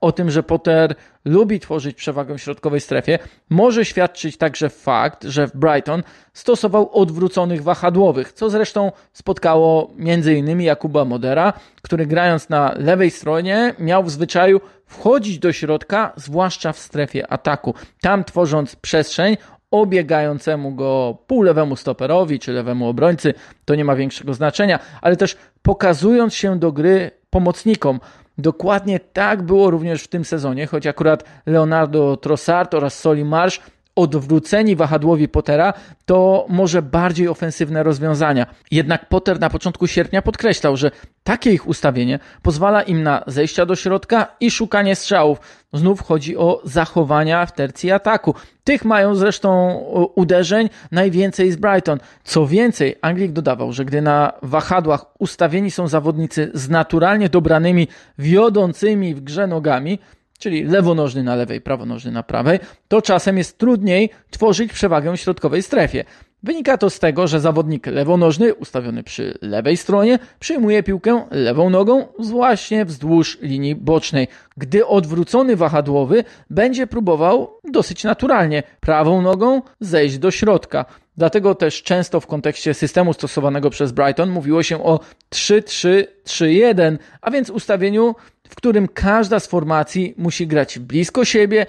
O 0.00 0.12
tym, 0.12 0.30
że 0.30 0.42
Potter 0.42 0.94
lubi 1.24 1.60
tworzyć 1.60 1.96
przewagę 1.96 2.38
w 2.38 2.42
środkowej 2.42 2.80
strefie, 2.80 3.18
może 3.50 3.84
świadczyć 3.84 4.36
także 4.36 4.68
fakt, 4.68 5.24
że 5.24 5.46
w 5.46 5.56
Brighton 5.56 6.02
stosował 6.32 6.90
odwróconych 6.92 7.62
wahadłowych, 7.62 8.32
co 8.32 8.50
zresztą 8.50 8.92
spotkało 9.12 9.90
m.in. 9.98 10.60
Jakuba 10.60 11.04
Modera, 11.04 11.52
który 11.82 12.06
grając 12.06 12.48
na 12.48 12.74
lewej 12.76 13.10
stronie 13.10 13.74
miał 13.78 14.04
w 14.04 14.10
zwyczaju 14.10 14.60
wchodzić 14.86 15.38
do 15.38 15.52
środka, 15.52 16.12
zwłaszcza 16.16 16.72
w 16.72 16.78
strefie 16.78 17.32
ataku, 17.32 17.74
tam 18.00 18.24
tworząc 18.24 18.76
przestrzeń 18.76 19.36
obiegającemu 19.70 20.74
go 20.74 21.18
półlewemu 21.26 21.76
stoperowi 21.76 22.38
czy 22.38 22.52
lewemu 22.52 22.88
obrońcy, 22.88 23.34
to 23.64 23.74
nie 23.74 23.84
ma 23.84 23.96
większego 23.96 24.34
znaczenia, 24.34 24.78
ale 25.00 25.16
też 25.16 25.36
pokazując 25.62 26.34
się 26.34 26.58
do 26.58 26.72
gry 26.72 27.10
pomocnikom. 27.30 28.00
Dokładnie 28.40 29.00
tak 29.00 29.42
było 29.42 29.70
również 29.70 30.02
w 30.02 30.08
tym 30.08 30.24
sezonie, 30.24 30.66
choć 30.66 30.86
akurat 30.86 31.24
Leonardo 31.46 32.16
Trossard 32.16 32.74
oraz 32.74 32.98
Soli 32.98 33.24
Marsz 33.24 33.60
odwróceni 34.00 34.76
wahadłowi 34.76 35.28
Pottera, 35.28 35.72
to 36.04 36.46
może 36.48 36.82
bardziej 36.82 37.28
ofensywne 37.28 37.82
rozwiązania. 37.82 38.46
Jednak 38.70 39.08
Potter 39.08 39.40
na 39.40 39.50
początku 39.50 39.86
sierpnia 39.86 40.22
podkreślał, 40.22 40.76
że 40.76 40.90
takie 41.24 41.52
ich 41.52 41.68
ustawienie 41.68 42.18
pozwala 42.42 42.82
im 42.82 43.02
na 43.02 43.24
zejścia 43.26 43.66
do 43.66 43.76
środka 43.76 44.26
i 44.40 44.50
szukanie 44.50 44.96
strzałów. 44.96 45.38
Znów 45.72 46.02
chodzi 46.02 46.36
o 46.36 46.60
zachowania 46.64 47.46
w 47.46 47.52
tercji 47.52 47.90
ataku. 47.90 48.34
Tych 48.64 48.84
mają 48.84 49.14
zresztą 49.14 49.74
uderzeń 50.14 50.68
najwięcej 50.92 51.52
z 51.52 51.56
Brighton. 51.56 51.98
Co 52.24 52.46
więcej, 52.46 52.96
Anglik 53.02 53.32
dodawał, 53.32 53.72
że 53.72 53.84
gdy 53.84 54.02
na 54.02 54.32
wahadłach 54.42 55.04
ustawieni 55.18 55.70
są 55.70 55.88
zawodnicy 55.88 56.50
z 56.54 56.68
naturalnie 56.68 57.28
dobranymi, 57.28 57.88
wiodącymi 58.18 59.14
w 59.14 59.20
grze 59.20 59.46
nogami, 59.46 59.98
czyli 60.40 60.64
lewonożny 60.64 61.22
na 61.22 61.34
lewej, 61.34 61.60
prawonożny 61.60 62.12
na 62.12 62.22
prawej, 62.22 62.58
to 62.88 63.02
czasem 63.02 63.38
jest 63.38 63.58
trudniej 63.58 64.10
tworzyć 64.30 64.72
przewagę 64.72 65.12
w 65.12 65.20
środkowej 65.20 65.62
strefie. 65.62 66.04
Wynika 66.42 66.78
to 66.78 66.90
z 66.90 66.98
tego, 66.98 67.26
że 67.26 67.40
zawodnik 67.40 67.86
lewonożny 67.86 68.54
ustawiony 68.54 69.02
przy 69.02 69.38
lewej 69.42 69.76
stronie 69.76 70.18
przyjmuje 70.38 70.82
piłkę 70.82 71.24
lewą 71.30 71.70
nogą 71.70 72.06
właśnie 72.18 72.84
wzdłuż 72.84 73.38
linii 73.42 73.74
bocznej, 73.74 74.28
gdy 74.56 74.86
odwrócony 74.86 75.56
wahadłowy 75.56 76.24
będzie 76.50 76.86
próbował 76.86 77.58
dosyć 77.64 78.04
naturalnie 78.04 78.62
prawą 78.80 79.22
nogą 79.22 79.62
zejść 79.80 80.18
do 80.18 80.30
środka. 80.30 80.84
Dlatego 81.16 81.54
też 81.54 81.82
często 81.82 82.20
w 82.20 82.26
kontekście 82.26 82.74
systemu 82.74 83.12
stosowanego 83.12 83.70
przez 83.70 83.92
Brighton 83.92 84.30
mówiło 84.30 84.62
się 84.62 84.84
o 84.84 85.00
3-3-3-1, 85.34 86.98
a 87.20 87.30
więc 87.30 87.50
ustawieniu 87.50 88.14
w 88.50 88.54
którym 88.54 88.88
każda 88.88 89.40
z 89.40 89.46
formacji 89.46 90.14
musi 90.16 90.46
grać 90.46 90.78
blisko 90.78 91.24
siebie 91.24 91.66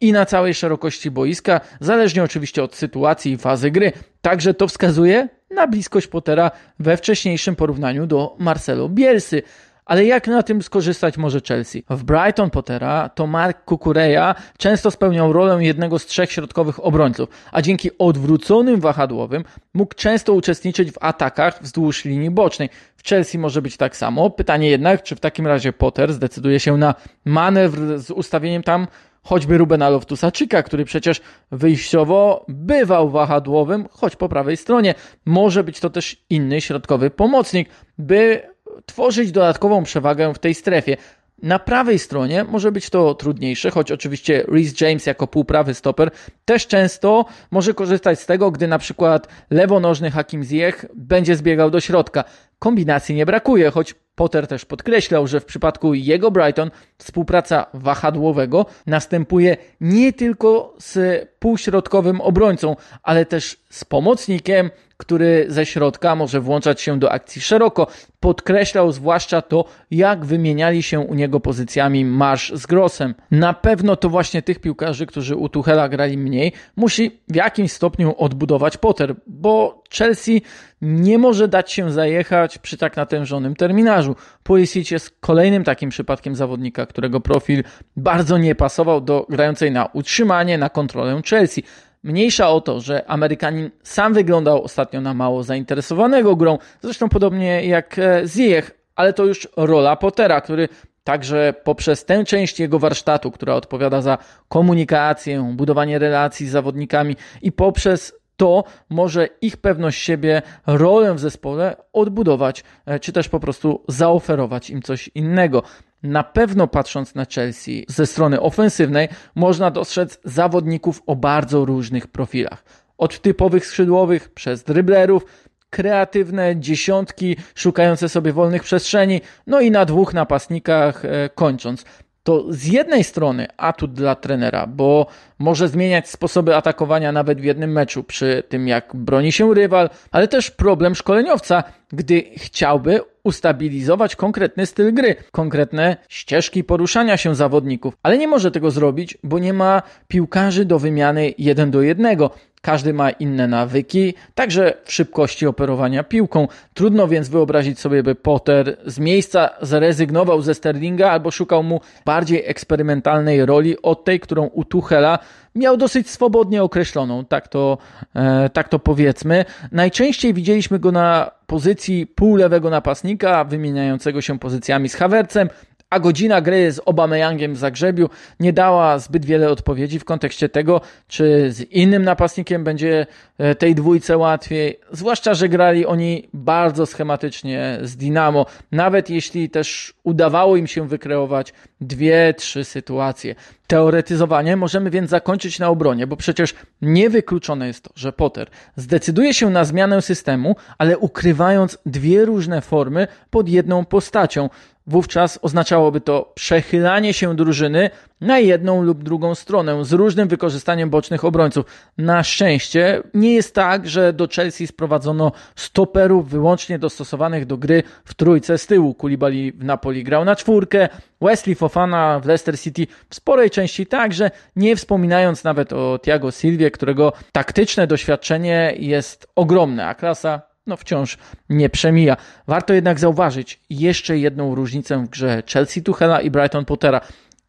i 0.00 0.12
na 0.12 0.26
całej 0.26 0.54
szerokości 0.54 1.10
boiska, 1.10 1.60
zależnie 1.80 2.22
oczywiście 2.22 2.62
od 2.62 2.74
sytuacji 2.74 3.32
i 3.32 3.38
fazy 3.38 3.70
gry. 3.70 3.92
Także 4.20 4.54
to 4.54 4.68
wskazuje 4.68 5.28
na 5.50 5.66
bliskość 5.66 6.06
Pottera 6.06 6.50
we 6.78 6.96
wcześniejszym 6.96 7.56
porównaniu 7.56 8.06
do 8.06 8.36
Marcelo 8.38 8.88
Bielsy. 8.88 9.42
Ale 9.86 10.04
jak 10.04 10.26
na 10.26 10.42
tym 10.42 10.62
skorzystać 10.62 11.16
może 11.16 11.40
Chelsea? 11.48 11.84
W 11.90 12.04
Brighton 12.04 12.50
Pottera 12.50 13.08
to 13.08 13.26
Mark 13.26 13.64
Kukureya 13.64 14.34
często 14.58 14.90
spełniał 14.90 15.32
rolę 15.32 15.64
jednego 15.64 15.98
z 15.98 16.06
trzech 16.06 16.32
środkowych 16.32 16.84
obrońców, 16.84 17.28
a 17.52 17.62
dzięki 17.62 17.90
odwróconym 17.98 18.80
wahadłowym 18.80 19.44
mógł 19.74 19.94
często 19.94 20.32
uczestniczyć 20.32 20.92
w 20.92 20.98
atakach 21.00 21.62
wzdłuż 21.62 22.04
linii 22.04 22.30
bocznej. 22.30 22.68
W 22.96 23.08
Chelsea 23.08 23.38
może 23.38 23.62
być 23.62 23.76
tak 23.76 23.96
samo. 23.96 24.30
Pytanie 24.30 24.70
jednak, 24.70 25.02
czy 25.02 25.16
w 25.16 25.20
takim 25.20 25.46
razie 25.46 25.72
Potter 25.72 26.12
zdecyduje 26.12 26.60
się 26.60 26.76
na 26.76 26.94
manewr 27.24 27.98
z 27.98 28.10
ustawieniem 28.10 28.62
tam 28.62 28.86
choćby 29.22 29.58
Rubena 29.58 29.90
Loftusa-Czyka, 29.90 30.62
który 30.62 30.84
przecież 30.84 31.20
wyjściowo 31.52 32.44
bywał 32.48 33.10
wahadłowym, 33.10 33.88
choć 33.90 34.16
po 34.16 34.28
prawej 34.28 34.56
stronie. 34.56 34.94
Może 35.24 35.64
być 35.64 35.80
to 35.80 35.90
też 35.90 36.16
inny 36.30 36.60
środkowy 36.60 37.10
pomocnik, 37.10 37.68
by 37.98 38.55
tworzyć 38.86 39.32
dodatkową 39.32 39.82
przewagę 39.82 40.34
w 40.34 40.38
tej 40.38 40.54
strefie. 40.54 40.96
Na 41.42 41.58
prawej 41.58 41.98
stronie 41.98 42.44
może 42.44 42.72
być 42.72 42.90
to 42.90 43.14
trudniejsze, 43.14 43.70
choć 43.70 43.92
oczywiście 43.92 44.44
Reese 44.48 44.80
James 44.80 45.06
jako 45.06 45.26
półprawy 45.26 45.74
stoper 45.74 46.10
też 46.44 46.66
często 46.66 47.24
może 47.50 47.74
korzystać 47.74 48.20
z 48.20 48.26
tego, 48.26 48.50
gdy 48.50 48.68
na 48.68 48.78
przykład 48.78 49.28
lewonożny 49.50 50.10
Hakim 50.10 50.44
Ziyech 50.44 50.84
będzie 50.94 51.36
zbiegał 51.36 51.70
do 51.70 51.80
środka. 51.80 52.24
Kombinacji 52.58 53.14
nie 53.14 53.26
brakuje, 53.26 53.70
choć 53.70 53.94
Potter 54.14 54.46
też 54.46 54.64
podkreślał, 54.64 55.26
że 55.26 55.40
w 55.40 55.44
przypadku 55.44 55.94
jego 55.94 56.30
Brighton 56.30 56.70
współpraca 56.98 57.66
wahadłowego 57.74 58.66
następuje 58.86 59.56
nie 59.80 60.12
tylko 60.12 60.74
z 60.78 61.24
półśrodkowym 61.38 62.20
obrońcą, 62.20 62.76
ale 63.02 63.26
też 63.26 63.56
z 63.70 63.84
pomocnikiem, 63.84 64.70
który 64.96 65.46
ze 65.48 65.66
środka 65.66 66.16
może 66.16 66.40
włączać 66.40 66.80
się 66.80 66.98
do 66.98 67.12
akcji 67.12 67.42
szeroko. 67.42 67.86
Podkreślał 68.20 68.92
zwłaszcza 68.92 69.42
to, 69.42 69.64
jak 69.90 70.24
wymieniali 70.24 70.82
się 70.82 71.00
u 71.00 71.14
niego 71.14 71.40
pozycjami 71.40 72.04
Marsz 72.04 72.52
z 72.54 72.66
Grossem. 72.66 73.14
Na 73.30 73.52
pewno 73.52 73.96
to 73.96 74.08
właśnie 74.08 74.42
tych 74.42 74.58
piłkarzy, 74.58 75.06
którzy 75.06 75.36
u 75.36 75.48
Tuchela 75.48 75.88
grali 75.88 76.18
mniej, 76.18 76.52
musi 76.76 77.20
w 77.28 77.34
jakimś 77.34 77.72
stopniu 77.72 78.14
odbudować 78.18 78.76
Potter, 78.76 79.14
bo 79.26 79.82
Chelsea 79.98 80.42
nie 80.82 81.18
może 81.18 81.48
dać 81.48 81.72
się 81.72 81.90
zajechać 81.90 82.58
przy 82.58 82.76
tak 82.76 82.96
natężonym 82.96 83.56
terminarzu. 83.56 84.16
Pulisic 84.42 84.90
jest 84.90 85.16
kolejnym 85.20 85.64
takim 85.64 85.90
przypadkiem 85.90 86.36
zawodnika, 86.36 86.86
którego 86.86 87.20
profil 87.20 87.64
bardzo 87.96 88.38
nie 88.38 88.54
pasował 88.54 89.00
do 89.00 89.26
grającej 89.28 89.70
na 89.70 89.86
utrzymanie, 89.86 90.58
na 90.58 90.68
kontrolę 90.68 91.20
Chelsea. 91.30 91.62
Mniejsza 92.06 92.50
o 92.50 92.60
to, 92.60 92.80
że 92.80 93.10
Amerykanin 93.10 93.70
sam 93.82 94.14
wyglądał 94.14 94.62
ostatnio 94.62 95.00
na 95.00 95.14
mało 95.14 95.42
zainteresowanego 95.42 96.36
grą, 96.36 96.58
zresztą 96.82 97.08
podobnie 97.08 97.64
jak 97.64 97.98
e, 97.98 98.22
Ziyech, 98.26 98.70
ale 98.96 99.12
to 99.12 99.24
już 99.24 99.48
rola 99.56 99.96
Pottera, 99.96 100.40
który 100.40 100.68
także 101.04 101.54
poprzez 101.64 102.04
tę 102.04 102.24
część 102.24 102.60
jego 102.60 102.78
warsztatu, 102.78 103.30
która 103.30 103.54
odpowiada 103.54 104.02
za 104.02 104.18
komunikację, 104.48 105.52
budowanie 105.56 105.98
relacji 105.98 106.48
z 106.48 106.50
zawodnikami 106.50 107.16
i 107.42 107.52
poprzez 107.52 108.14
to 108.36 108.64
może 108.90 109.28
ich 109.40 109.56
pewność 109.56 110.02
siebie, 110.02 110.42
rolę 110.66 111.14
w 111.14 111.18
zespole 111.18 111.76
odbudować, 111.92 112.64
e, 112.86 113.00
czy 113.00 113.12
też 113.12 113.28
po 113.28 113.40
prostu 113.40 113.84
zaoferować 113.88 114.70
im 114.70 114.82
coś 114.82 115.08
innego. 115.08 115.62
Na 116.02 116.24
pewno 116.24 116.66
patrząc 116.66 117.14
na 117.14 117.24
Chelsea 117.24 117.84
ze 117.88 118.06
strony 118.06 118.40
ofensywnej, 118.40 119.08
można 119.34 119.70
dostrzec 119.70 120.20
zawodników 120.24 121.02
o 121.06 121.16
bardzo 121.16 121.64
różnych 121.64 122.06
profilach. 122.06 122.64
Od 122.98 123.20
typowych 123.20 123.66
skrzydłowych 123.66 124.28
przez 124.28 124.62
dryblerów, 124.62 125.26
kreatywne 125.70 126.56
dziesiątki 126.56 127.36
szukające 127.54 128.08
sobie 128.08 128.32
wolnych 128.32 128.62
przestrzeni, 128.62 129.20
no 129.46 129.60
i 129.60 129.70
na 129.70 129.84
dwóch 129.84 130.14
napastnikach 130.14 131.04
e, 131.04 131.28
kończąc 131.34 131.84
to 132.26 132.44
z 132.48 132.64
jednej 132.64 133.04
strony 133.04 133.46
atut 133.56 133.92
dla 133.92 134.14
trenera, 134.14 134.66
bo 134.66 135.06
może 135.38 135.68
zmieniać 135.68 136.08
sposoby 136.08 136.56
atakowania 136.56 137.12
nawet 137.12 137.40
w 137.40 137.44
jednym 137.44 137.72
meczu 137.72 138.04
przy 138.04 138.42
tym, 138.48 138.68
jak 138.68 138.96
broni 138.96 139.32
się 139.32 139.54
rywal, 139.54 139.90
ale 140.10 140.28
też 140.28 140.50
problem 140.50 140.94
szkoleniowca, 140.94 141.64
gdy 141.92 142.24
chciałby 142.36 143.00
ustabilizować 143.24 144.16
konkretny 144.16 144.66
styl 144.66 144.94
gry, 144.94 145.16
konkretne 145.32 145.96
ścieżki 146.08 146.64
poruszania 146.64 147.16
się 147.16 147.34
zawodników, 147.34 147.96
ale 148.02 148.18
nie 148.18 148.28
może 148.28 148.50
tego 148.50 148.70
zrobić, 148.70 149.18
bo 149.22 149.38
nie 149.38 149.52
ma 149.52 149.82
piłkarzy 150.08 150.64
do 150.64 150.78
wymiany 150.78 151.34
jeden 151.38 151.70
do 151.70 151.82
jednego. 151.82 152.30
Każdy 152.62 152.94
ma 152.94 153.10
inne 153.10 153.48
nawyki, 153.48 154.14
także 154.34 154.74
w 154.84 154.92
szybkości 154.92 155.46
operowania 155.46 156.04
piłką. 156.04 156.48
Trudno 156.74 157.08
więc 157.08 157.28
wyobrazić 157.28 157.80
sobie, 157.80 158.02
by 158.02 158.14
Potter 158.14 158.76
z 158.86 158.98
miejsca 158.98 159.50
zrezygnował 159.62 160.42
ze 160.42 160.54
Sterlinga 160.54 161.10
albo 161.10 161.30
szukał 161.30 161.62
mu 161.62 161.80
bardziej 162.04 162.42
eksperymentalnej 162.46 163.46
roli 163.46 163.82
od 163.82 164.04
tej, 164.04 164.20
którą 164.20 164.46
u 164.46 164.64
Tuchela 164.64 165.18
miał 165.54 165.76
dosyć 165.76 166.10
swobodnie 166.10 166.62
określoną, 166.62 167.24
tak 167.24 167.48
to, 167.48 167.78
e, 168.14 168.50
tak 168.50 168.68
to 168.68 168.78
powiedzmy. 168.78 169.44
Najczęściej 169.72 170.34
widzieliśmy 170.34 170.78
go 170.78 170.92
na 170.92 171.30
pozycji 171.46 172.06
półlewego 172.06 172.70
napastnika, 172.70 173.44
wymieniającego 173.44 174.20
się 174.20 174.38
pozycjami 174.38 174.88
z 174.88 174.94
Havercem, 174.94 175.48
a 175.90 176.00
godzina 176.00 176.40
gry 176.40 176.72
z 176.72 176.80
Obameyangiem 176.84 177.54
w 177.54 177.58
Zagrzebiu 177.58 178.10
nie 178.40 178.52
dała 178.52 178.98
zbyt 178.98 179.24
wiele 179.24 179.50
odpowiedzi 179.50 179.98
w 179.98 180.04
kontekście 180.04 180.48
tego, 180.48 180.80
czy 181.08 181.52
z 181.52 181.60
innym 181.60 182.04
napastnikiem 182.04 182.64
będzie 182.64 183.06
e, 183.38 183.54
tej 183.54 183.74
dwójce 183.74 184.18
łatwiej, 184.18 184.80
zwłaszcza, 184.92 185.34
że 185.34 185.48
grali 185.48 185.86
oni 185.86 186.28
bardzo 186.34 186.86
schematycznie 186.86 187.78
z 187.82 187.96
Dinamo, 187.96 188.46
nawet 188.72 189.10
jeśli 189.10 189.50
też 189.50 189.94
udawało 190.02 190.56
im 190.56 190.66
się 190.66 190.88
wykreować 190.88 191.52
dwie, 191.80 192.34
trzy 192.34 192.64
sytuacje. 192.64 193.34
Teoretyzowanie 193.66 194.56
możemy 194.56 194.90
więc 194.90 195.10
zakończyć 195.10 195.58
na 195.58 195.68
obronie, 195.68 196.06
bo 196.06 196.16
przecież 196.16 196.54
niewykluczone 196.82 197.66
jest 197.66 197.84
to, 197.84 197.90
że 197.94 198.12
Potter 198.12 198.48
zdecyduje 198.76 199.34
się 199.34 199.50
na 199.50 199.64
zmianę 199.64 200.02
systemu, 200.02 200.56
ale 200.78 200.98
ukrywając 200.98 201.78
dwie 201.86 202.24
różne 202.24 202.60
formy 202.60 203.06
pod 203.30 203.48
jedną 203.48 203.84
postacią. 203.84 204.48
Wówczas 204.86 205.38
oznaczałoby 205.42 206.00
to 206.00 206.32
przechylanie 206.34 207.12
się 207.12 207.36
drużyny 207.36 207.90
na 208.20 208.38
jedną 208.38 208.82
lub 208.82 209.02
drugą 209.02 209.34
stronę 209.34 209.84
z 209.84 209.92
różnym 209.92 210.28
wykorzystaniem 210.28 210.90
bocznych 210.90 211.24
obrońców. 211.24 211.66
Na 211.98 212.22
szczęście 212.22 213.02
nie 213.14 213.34
jest 213.34 213.54
tak, 213.54 213.88
że 213.88 214.12
do 214.12 214.28
Chelsea 214.28 214.66
sprowadzono 214.66 215.32
stoperów 215.56 216.28
wyłącznie 216.28 216.78
dostosowanych 216.78 217.46
do 217.46 217.56
gry 217.56 217.82
w 218.04 218.14
trójce 218.14 218.58
z 218.58 218.66
tyłu. 218.66 218.94
Kulibali 218.94 219.52
w 219.52 219.64
Napoli 219.64 220.04
grał 220.04 220.24
na 220.24 220.36
czwórkę, 220.36 220.88
Wesley 221.20 221.54
Fofana 221.54 222.20
w 222.20 222.26
Leicester 222.26 222.60
City 222.60 222.86
w 223.10 223.14
sporej 223.14 223.50
części 223.50 223.86
także, 223.86 224.30
nie 224.56 224.76
wspominając 224.76 225.44
nawet 225.44 225.72
o 225.72 225.98
Thiago 225.98 226.30
Silvie, 226.30 226.70
którego 226.70 227.12
taktyczne 227.32 227.86
doświadczenie 227.86 228.74
jest 228.78 229.26
ogromne, 229.36 229.86
a 229.86 229.94
klasa 229.94 230.55
no 230.66 230.76
wciąż 230.76 231.18
nie 231.48 231.70
przemija. 231.70 232.16
Warto 232.46 232.74
jednak 232.74 233.00
zauważyć 233.00 233.60
jeszcze 233.70 234.18
jedną 234.18 234.54
różnicę 234.54 235.04
w 235.04 235.08
grze 235.08 235.42
Chelsea 235.52 235.82
Tuchela 235.82 236.20
i 236.20 236.30
Brighton 236.30 236.64
Pottera. 236.64 237.00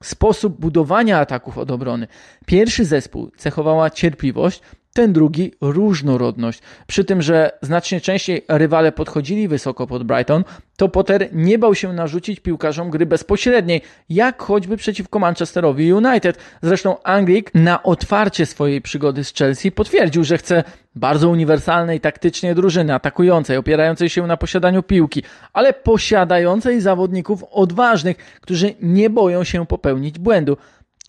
Sposób 0.04 0.60
budowania 0.60 1.20
ataków 1.20 1.58
od 1.58 1.72
obrony. 1.72 2.08
Pierwszy 2.46 2.86
zespół 2.86 3.32
cechowała 3.38 3.90
cierpliwość, 3.90 4.62
ten 4.98 5.14
drugi 5.14 5.52
różnorodność. 5.62 6.62
Przy 6.88 7.06
tym, 7.06 7.22
że 7.22 7.52
znacznie 7.62 8.02
częściej 8.02 8.46
rywale 8.48 8.92
podchodzili 8.92 9.48
wysoko 9.48 9.88
pod 9.88 10.04
Brighton, 10.04 10.44
to 10.78 10.90
Potter 10.90 11.30
nie 11.32 11.60
bał 11.60 11.76
się 11.76 11.94
narzucić 11.94 12.40
piłkarzom 12.40 12.90
gry 12.90 13.06
bezpośredniej, 13.06 13.82
jak 14.10 14.42
choćby 14.42 14.78
przeciwko 14.78 15.20
Manchesterowi 15.20 15.94
United. 15.94 16.38
Zresztą 16.62 17.04
Anglik 17.04 17.52
na 17.54 17.84
otwarcie 17.84 18.46
swojej 18.46 18.82
przygody 18.82 19.24
z 19.24 19.34
Chelsea 19.34 19.72
potwierdził, 19.72 20.24
że 20.24 20.38
chce 20.38 20.64
bardzo 20.96 21.30
uniwersalnej 21.30 22.00
taktycznie 22.00 22.56
drużyny, 22.56 22.94
atakującej, 22.94 23.58
opierającej 23.58 24.10
się 24.10 24.28
na 24.28 24.38
posiadaniu 24.38 24.84
piłki, 24.84 25.24
ale 25.54 25.74
posiadającej 25.74 26.82
zawodników 26.82 27.44
odważnych, 27.52 28.18
którzy 28.18 28.74
nie 28.82 29.10
boją 29.10 29.44
się 29.44 29.66
popełnić 29.66 30.20
błędu. 30.20 30.58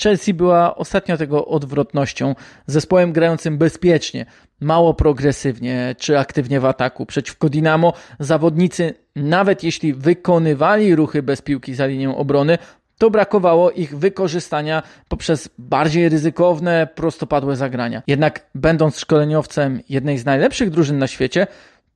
Chelsea 0.02 0.34
była 0.34 0.76
ostatnio 0.76 1.16
tego 1.16 1.46
odwrotnością, 1.46 2.34
zespołem 2.66 3.12
grającym 3.12 3.58
bezpiecznie, 3.58 4.26
mało 4.60 4.94
progresywnie 4.94 5.94
czy 5.98 6.18
aktywnie 6.18 6.60
w 6.60 6.64
ataku. 6.64 7.06
Przeciwko 7.06 7.48
Dinamo 7.48 7.92
zawodnicy, 8.18 8.94
nawet 9.16 9.64
jeśli 9.64 9.94
wykonywali 9.94 10.94
ruchy 10.94 11.22
bez 11.22 11.42
piłki 11.42 11.74
za 11.74 11.86
linią 11.86 12.16
obrony, 12.16 12.58
to 12.98 13.10
brakowało 13.10 13.70
ich 13.70 13.98
wykorzystania 13.98 14.82
poprzez 15.08 15.48
bardziej 15.58 16.08
ryzykowne, 16.08 16.88
prostopadłe 16.94 17.56
zagrania. 17.56 18.02
Jednak 18.06 18.46
będąc 18.54 18.98
szkoleniowcem 18.98 19.80
jednej 19.88 20.18
z 20.18 20.24
najlepszych 20.24 20.70
drużyn 20.70 20.98
na 20.98 21.06
świecie, 21.06 21.46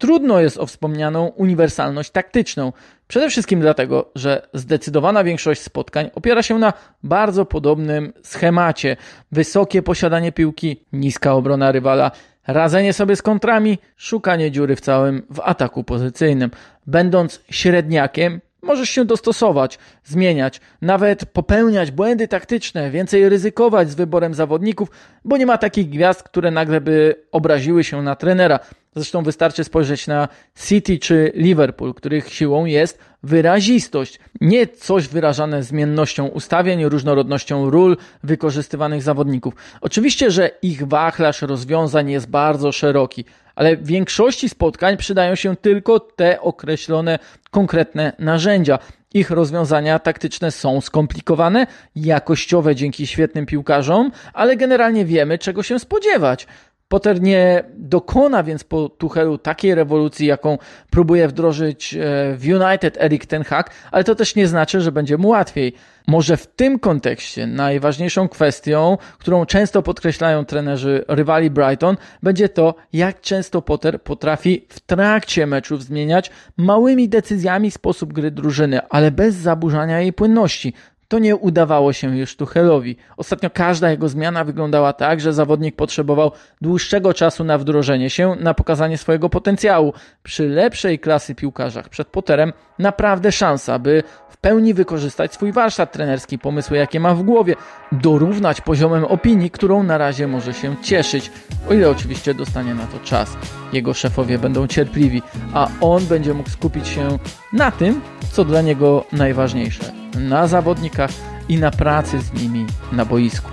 trudno 0.02 0.40
jest 0.40 0.58
o 0.58 0.66
wspomnianą 0.66 1.26
uniwersalność 1.26 2.10
taktyczną. 2.10 2.72
Przede 3.08 3.30
wszystkim 3.30 3.60
dlatego, 3.60 4.10
że 4.14 4.48
zdecydowana 4.54 5.24
większość 5.24 5.60
spotkań 5.60 6.10
opiera 6.14 6.42
się 6.42 6.58
na 6.58 6.72
bardzo 7.02 7.44
podobnym 7.44 8.12
schemacie. 8.22 8.96
Wysokie 9.32 9.82
posiadanie 9.82 10.32
piłki, 10.32 10.84
niska 10.92 11.34
obrona 11.34 11.72
rywala, 11.72 12.10
radzenie 12.46 12.92
sobie 12.92 13.16
z 13.16 13.22
kontrami, 13.22 13.78
szukanie 13.96 14.50
dziury 14.50 14.76
w 14.76 14.80
całym 14.80 15.22
w 15.30 15.40
ataku 15.40 15.84
pozycyjnym. 15.84 16.50
Będąc 16.86 17.40
średniakiem, 17.50 18.40
Możesz 18.64 18.90
się 18.90 19.04
dostosować, 19.04 19.78
zmieniać, 20.04 20.60
nawet 20.82 21.26
popełniać 21.26 21.90
błędy 21.90 22.28
taktyczne, 22.28 22.90
więcej 22.90 23.28
ryzykować 23.28 23.90
z 23.90 23.94
wyborem 23.94 24.34
zawodników, 24.34 24.88
bo 25.24 25.36
nie 25.36 25.46
ma 25.46 25.58
takich 25.58 25.88
gwiazd, 25.90 26.22
które 26.22 26.50
nagle 26.50 26.80
by 26.80 27.14
obraziły 27.32 27.84
się 27.84 28.02
na 28.02 28.16
trenera. 28.16 28.58
Zresztą 28.96 29.22
wystarczy 29.22 29.64
spojrzeć 29.64 30.06
na 30.06 30.28
City 30.66 30.98
czy 30.98 31.32
Liverpool, 31.34 31.94
których 31.94 32.34
siłą 32.34 32.64
jest 32.64 32.98
wyrazistość, 33.22 34.18
nie 34.40 34.66
coś 34.66 35.08
wyrażane 35.08 35.62
zmiennością 35.62 36.26
ustawień, 36.26 36.84
różnorodnością 36.84 37.70
ról 37.70 37.96
wykorzystywanych 38.22 39.02
zawodników. 39.02 39.54
Oczywiście, 39.80 40.30
że 40.30 40.50
ich 40.62 40.86
wachlarz 40.86 41.42
rozwiązań 41.42 42.10
jest 42.10 42.30
bardzo 42.30 42.72
szeroki, 42.72 43.24
ale 43.54 43.76
w 43.76 43.86
większości 43.86 44.48
spotkań 44.48 44.96
przydają 44.96 45.34
się 45.34 45.56
tylko 45.56 46.00
te 46.00 46.40
określone 46.40 47.18
konkretne 47.50 48.12
narzędzia. 48.18 48.78
Ich 49.14 49.30
rozwiązania 49.30 49.98
taktyczne 49.98 50.50
są 50.50 50.80
skomplikowane, 50.80 51.66
jakościowe 51.96 52.74
dzięki 52.74 53.06
świetnym 53.06 53.46
piłkarzom, 53.46 54.12
ale 54.32 54.56
generalnie 54.56 55.04
wiemy, 55.04 55.38
czego 55.38 55.62
się 55.62 55.78
spodziewać. 55.78 56.46
Potter 56.92 57.22
nie 57.22 57.64
dokona 57.76 58.42
więc 58.42 58.64
po 58.64 58.88
Tuchelu 58.88 59.38
takiej 59.38 59.74
rewolucji, 59.74 60.26
jaką 60.26 60.58
próbuje 60.90 61.28
wdrożyć 61.28 61.94
e, 61.94 61.98
w 62.36 62.44
United 62.44 62.96
Erik 63.00 63.26
Ten 63.26 63.44
Hag, 63.44 63.70
ale 63.90 64.04
to 64.04 64.14
też 64.14 64.36
nie 64.36 64.46
znaczy, 64.46 64.80
że 64.80 64.92
będzie 64.92 65.18
mu 65.18 65.28
łatwiej. 65.28 65.74
Może 66.06 66.36
w 66.36 66.46
tym 66.46 66.78
kontekście 66.78 67.46
najważniejszą 67.46 68.28
kwestią, 68.28 68.98
którą 69.18 69.46
często 69.46 69.82
podkreślają 69.82 70.44
trenerzy 70.44 71.04
rywali 71.08 71.50
Brighton, 71.50 71.96
będzie 72.22 72.48
to, 72.48 72.74
jak 72.92 73.20
często 73.20 73.62
Potter 73.62 74.02
potrafi 74.02 74.66
w 74.68 74.80
trakcie 74.80 75.46
meczów 75.46 75.84
zmieniać 75.84 76.30
małymi 76.56 77.08
decyzjami 77.08 77.70
sposób 77.70 78.12
gry 78.12 78.30
drużyny, 78.30 78.88
ale 78.88 79.10
bez 79.10 79.34
zaburzania 79.34 80.00
jej 80.00 80.12
płynności 80.12 80.74
to 81.12 81.18
nie 81.18 81.36
udawało 81.36 81.92
się 81.92 82.18
już 82.18 82.36
Tuchelowi. 82.36 82.96
Ostatnio 83.16 83.50
każda 83.50 83.90
jego 83.90 84.08
zmiana 84.08 84.44
wyglądała 84.44 84.92
tak, 84.92 85.20
że 85.20 85.32
zawodnik 85.32 85.76
potrzebował 85.76 86.32
dłuższego 86.60 87.14
czasu 87.14 87.44
na 87.44 87.58
wdrożenie 87.58 88.10
się, 88.10 88.36
na 88.40 88.54
pokazanie 88.54 88.98
swojego 88.98 89.28
potencjału. 89.28 89.92
Przy 90.22 90.48
lepszej 90.48 90.98
klasy 90.98 91.34
piłkarzach 91.34 91.88
przed 91.88 92.08
Potterem 92.08 92.52
naprawdę 92.78 93.32
szansa, 93.32 93.78
by 93.78 94.02
w 94.28 94.36
pełni 94.36 94.74
wykorzystać 94.74 95.34
swój 95.34 95.52
warsztat 95.52 95.92
trenerski, 95.92 96.38
pomysły 96.38 96.76
jakie 96.76 97.00
ma 97.00 97.14
w 97.14 97.22
głowie, 97.22 97.54
dorównać 97.92 98.60
poziomem 98.60 99.04
opinii, 99.04 99.50
którą 99.50 99.82
na 99.82 99.98
razie 99.98 100.26
może 100.26 100.54
się 100.54 100.76
cieszyć, 100.82 101.30
o 101.70 101.74
ile 101.74 101.90
oczywiście 101.90 102.34
dostanie 102.34 102.74
na 102.74 102.86
to 102.86 102.98
czas. 102.98 103.36
Jego 103.72 103.94
szefowie 103.94 104.38
będą 104.38 104.66
cierpliwi, 104.66 105.22
a 105.54 105.68
on 105.80 106.06
będzie 106.06 106.34
mógł 106.34 106.50
skupić 106.50 106.88
się 106.88 107.18
na 107.52 107.70
tym, 107.70 108.00
co 108.30 108.44
dla 108.44 108.62
niego 108.62 109.04
najważniejsze 109.12 110.01
na 110.14 110.46
zawodnikach 110.46 111.10
i 111.48 111.56
na 111.56 111.70
pracy 111.70 112.20
z 112.20 112.32
nimi 112.32 112.66
na 112.92 113.04
boisku. 113.04 113.50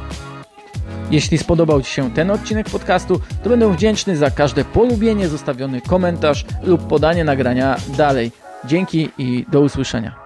Jeśli 1.11 1.37
spodobał 1.37 1.81
Ci 1.81 1.91
się 1.91 2.11
ten 2.11 2.31
odcinek 2.31 2.69
podcastu, 2.69 3.21
to 3.43 3.49
będę 3.49 3.73
wdzięczny 3.73 4.17
za 4.17 4.31
każde 4.31 4.65
polubienie, 4.65 5.27
zostawiony 5.27 5.81
komentarz 5.81 6.45
lub 6.63 6.87
podanie 6.87 7.23
nagrania 7.23 7.75
dalej. 7.97 8.31
Dzięki 8.65 9.09
i 9.17 9.45
do 9.51 9.61
usłyszenia. 9.61 10.18